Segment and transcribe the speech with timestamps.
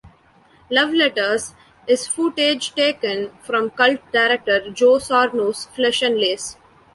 [0.71, 1.53] "Love Letters"
[1.85, 6.57] is footage taken from cult director Joe Sarno's "Flesh and Lace".